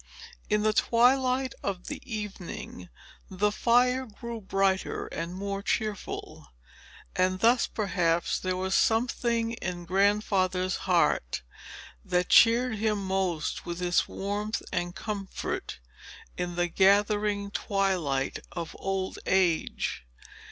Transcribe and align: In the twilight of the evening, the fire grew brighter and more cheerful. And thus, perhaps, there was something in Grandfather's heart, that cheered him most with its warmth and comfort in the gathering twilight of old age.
In 0.49 0.63
the 0.63 0.73
twilight 0.73 1.53
of 1.61 1.85
the 1.85 2.01
evening, 2.11 2.89
the 3.29 3.51
fire 3.51 4.07
grew 4.07 4.41
brighter 4.41 5.05
and 5.05 5.35
more 5.35 5.61
cheerful. 5.61 6.47
And 7.15 7.39
thus, 7.39 7.67
perhaps, 7.67 8.39
there 8.39 8.57
was 8.57 8.73
something 8.73 9.51
in 9.53 9.85
Grandfather's 9.85 10.77
heart, 10.89 11.43
that 12.03 12.29
cheered 12.29 12.77
him 12.79 12.97
most 13.05 13.67
with 13.67 13.79
its 13.79 14.07
warmth 14.07 14.63
and 14.73 14.95
comfort 14.95 15.77
in 16.35 16.55
the 16.55 16.67
gathering 16.67 17.51
twilight 17.51 18.39
of 18.53 18.75
old 18.79 19.19
age. 19.27 20.07